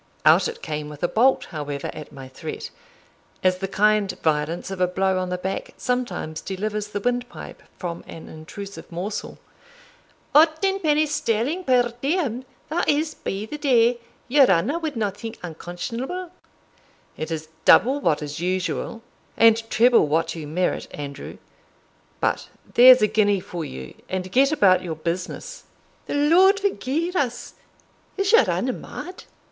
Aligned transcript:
Out 0.25 0.47
it 0.47 0.63
came 0.63 0.89
with 0.89 1.03
a 1.03 1.07
bolt, 1.07 1.45
however, 1.51 1.91
at 1.93 2.11
my 2.11 2.27
threat; 2.27 2.71
as 3.43 3.59
the 3.59 3.67
kind 3.67 4.11
violence 4.23 4.71
of 4.71 4.81
a 4.81 4.87
blow 4.87 5.19
on 5.19 5.29
the 5.29 5.37
back 5.37 5.75
sometimes 5.77 6.41
delivers 6.41 6.87
the 6.87 6.99
windpipe 6.99 7.61
from 7.77 8.03
an 8.07 8.27
intrusive 8.27 8.91
morsel. 8.91 9.37
"Aughteen 10.33 10.79
pennies 10.81 11.13
sterling 11.13 11.63
per 11.63 11.93
diem 12.01 12.45
that 12.69 12.89
is, 12.89 13.13
by 13.13 13.47
the 13.47 13.59
day 13.59 13.99
your 14.27 14.49
honour 14.49 14.79
wadna 14.79 15.11
think 15.11 15.37
unconscionable." 15.43 16.31
"It 17.15 17.29
is 17.29 17.49
double 17.63 17.99
what 18.01 18.23
is 18.23 18.39
usual, 18.39 19.03
and 19.37 19.69
treble 19.69 20.07
what 20.07 20.33
you 20.33 20.47
merit, 20.47 20.87
Andrew; 20.89 21.37
but 22.19 22.49
there's 22.73 23.03
a 23.03 23.07
guinea 23.07 23.39
for 23.39 23.63
you, 23.63 23.93
and 24.09 24.31
get 24.31 24.51
about 24.51 24.81
your 24.81 24.95
business." 24.95 25.65
"The 26.07 26.15
Lord 26.15 26.55
forgi'e 26.57 27.13
us! 27.15 27.53
Is 28.17 28.31
your 28.31 28.49
honour 28.49 28.73
mad?" 28.73 29.25